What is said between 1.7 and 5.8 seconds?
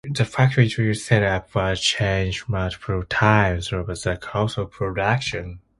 changed multiple times over the course of production.